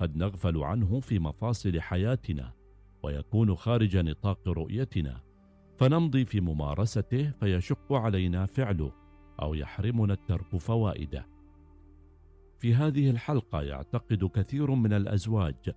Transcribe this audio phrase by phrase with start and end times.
[0.00, 2.52] قد نغفل عنه في مفاصل حياتنا
[3.02, 5.20] ويكون خارج نطاق رؤيتنا.
[5.78, 8.92] فنمضي في ممارسته فيشق علينا فعله
[9.42, 11.26] أو يحرمنا الترك فوائده.
[12.58, 15.74] في هذه الحلقة يعتقد كثير من الأزواج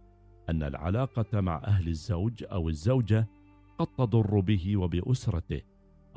[0.50, 3.28] أن العلاقة مع أهل الزوج أو الزوجة
[3.78, 5.62] قد تضر به وبأسرته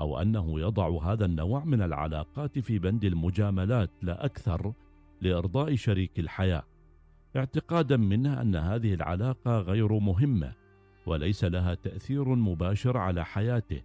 [0.01, 4.73] أو أنه يضع هذا النوع من العلاقات في بند المجاملات لا أكثر
[5.20, 6.62] لإرضاء شريك الحياة.
[7.37, 10.52] اعتقادا منه أن هذه العلاقة غير مهمة
[11.06, 13.82] وليس لها تأثير مباشر على حياته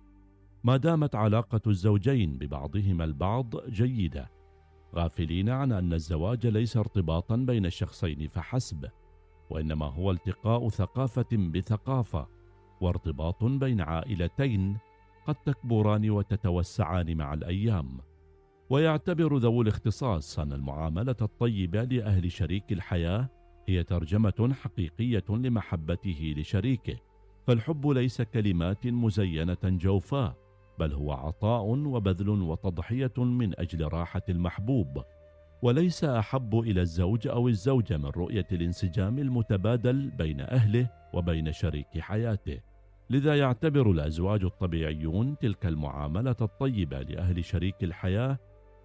[0.63, 4.31] ما دامت علاقة الزوجين ببعضهما البعض جيدة.
[4.95, 8.89] غافلين عن أن الزواج ليس ارتباطا بين الشخصين فحسب
[9.49, 12.27] وإنما هو التقاء ثقافة بثقافة
[12.81, 14.77] وارتباط بين عائلتين
[15.27, 17.99] قد تكبران وتتوسعان مع الأيام.
[18.69, 23.29] ويعتبر ذوو الاختصاص أن المعاملة الطيبة لأهل شريك الحياة
[23.67, 26.95] هي ترجمة حقيقية لمحبته لشريكه
[27.47, 30.43] فالحب ليس كلمات مزينة جوفاء
[30.79, 35.03] بل هو عطاء وبذل وتضحية من أجل راحة المحبوب.
[35.63, 42.59] وليس أحب إلى الزوج أو الزوجة من رؤية الانسجام المتبادل بين أهله وبين شريك حياته.
[43.09, 48.37] لذا يعتبر الأزواج الطبيعيون تلك المعاملة الطيبة لأهل شريك الحياة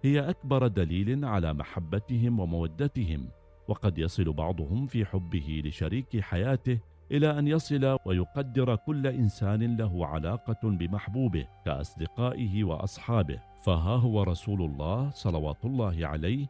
[0.03, 3.29] هي أكبر دليل على محبتهم ومودتهم
[3.67, 6.79] وقد يصل بعضهم في حبه لشريك حياته
[7.11, 13.39] إلى أن يصل ويقدر كل إنسان له علاقة بمحبوبه كأصدقائه وأصحابه.
[13.65, 16.47] فها هو رسول الله صلوات الله عليه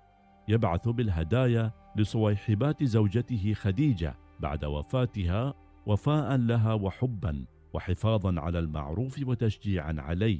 [0.47, 5.53] يبعث بالهدايا لصويحبات زوجته خديجة بعد وفاتها
[5.85, 10.39] وفاء لها وحبا وحفاظا على المعروف وتشجيعا عليه.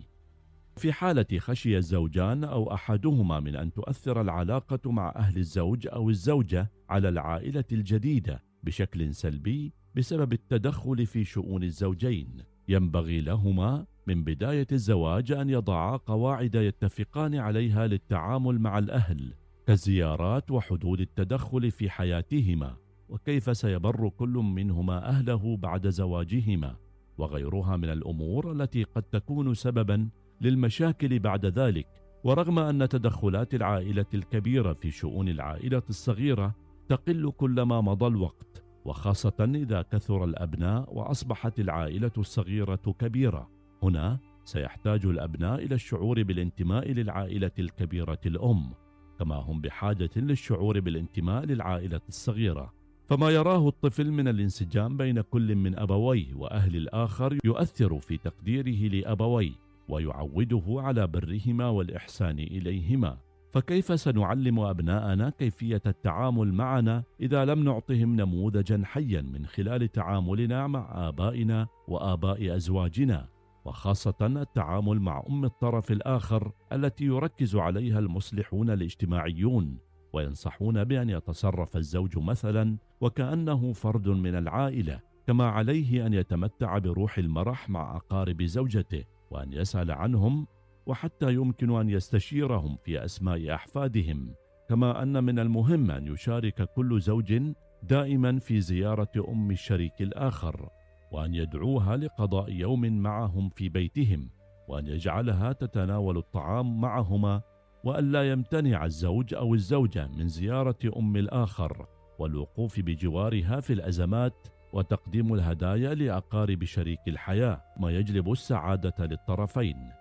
[0.80, 6.72] في حالة خشي الزوجان أو أحدهما من أن تؤثر العلاقة مع أهل الزوج أو الزوجة
[6.90, 12.44] على العائلة الجديدة بشكل سلبي بسبب التدخل في شؤون الزوجين.
[12.68, 19.34] ينبغي لهما من بداية الزواج أن يضعا قواعد يتفقان عليها للتعامل مع الأهل
[19.68, 22.78] كالزيارات وحدود التدخل في حياتهما
[23.10, 26.76] وكيف سيبر كل منهما أهله بعد زواجهما
[27.18, 30.10] وغيرها من الأمور التي قد تكون سببا
[30.42, 31.88] للمشاكل بعد ذلك.
[32.24, 36.56] ورغم أن تدخلات العائلة الكبيرة في شؤون العائلة الصغيرة
[36.90, 43.50] تقل كلما مضى الوقت وخاصة إذا كثر الأبناء وأصبحت العائلة الصغيرة كبيرة.
[43.84, 48.74] هنا سيحتاج الأبناء إلى الشعور بالانتماء للعائلة الكبيرة الأم
[49.20, 52.74] كما هم بحاجة للشعور بالانتماء للعائلة الصغيرة.
[53.06, 59.69] فما يراه الطفل من الانسجام بين كل من أبويه وأهل الآخر يؤثر في تقديره لأبويه.
[59.90, 63.18] ويعوده على برهما والإحسان إليهما.
[63.52, 71.08] فكيف سنعلم أبناءنا كيفية التعامل معنا إذا لم نعطهم نموذجا حيا من خلال تعاملنا مع
[71.10, 73.28] آبائنا وآباء أزواجنا
[73.66, 79.78] وخاصة التعامل مع أم الطرف الآخر التي يركز عليها المصلحون الاجتماعيون
[80.14, 87.70] وينصحون بأن يتصرف الزوج مثلا وكأنه فرد من العائلة كما عليه أن يتمتع بروح المرح
[87.70, 89.04] مع أقارب زوجته.
[89.32, 90.48] وأن يسأل عنهم
[90.86, 94.36] وحتى يمكن أن يستشيرهم في أسماء أحفادهم
[94.70, 97.42] كما أن من المهم أن يشارك كل زوج
[97.84, 100.70] دائما في زيارة أم الشريك الآخر
[101.12, 104.30] وأن يدعوها لقضاء يوم معهم في بيتهم
[104.68, 107.42] وأن يجعلها تتناول الطعام معهما
[107.84, 111.88] والا يمتنع الزوج أو الزوجة من زيارة أم الآخر
[112.20, 119.92] والوقوف بجوارها في الأزمات وتقديم الهدايا لأقارب شريك الحياة ما يجلب السعادة للطرفين.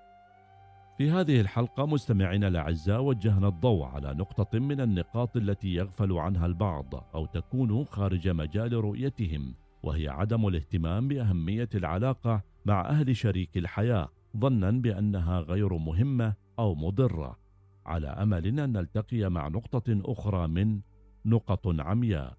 [0.98, 6.94] في هذه الحلقة مستمعينا الأعزاء وجهنا الضوء على نقطة من النقاط التي يغفل عنها البعض
[7.14, 14.70] أو تكون خارج مجال رؤيتهم وهي عدم الاهتمام بأهمية العلاقة مع أهل شريك الحياة ظنا
[14.70, 17.38] بأنها غير مهمة أو مضرة.
[17.87, 20.81] على أمل أن نلتقي مع نقطة أخرى من
[21.25, 22.37] نقط عمياء.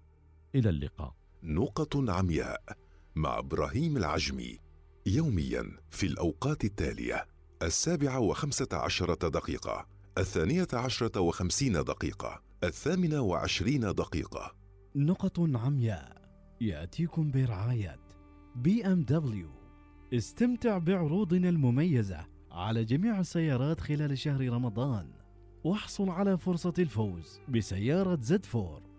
[0.54, 1.19] إلى اللقاء.
[1.42, 2.62] نقط عمياء
[3.16, 4.58] مع إبراهيم العجمي
[5.06, 7.26] يوميا في الأوقات التالية
[7.62, 9.86] السابعة وخمسة عشرة دقيقة
[10.18, 14.54] الثانية عشرة وخمسين دقيقة الثامنة وعشرين دقيقة.
[14.96, 16.22] نقط عمياء
[16.60, 18.00] يأتيكم برعاية
[18.56, 19.50] BMW.
[20.14, 25.12] استمتع بعروضنا المميزة على جميع السيارات خلال شهر رمضان
[25.64, 28.89] واحصل على فرصة الفوز بسيارة Z4.